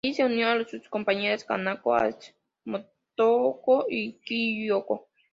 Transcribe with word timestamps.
Ahí 0.03 0.15
se 0.15 0.25
unió 0.25 0.47
a 0.49 0.65
sus 0.67 0.89
compañeras 0.89 1.43
"Kanako", 1.43 1.93
"Atsuko", 1.93 2.87
"Tomoko" 3.15 3.85
y 3.87 4.13
"Kyoko". 4.13 5.07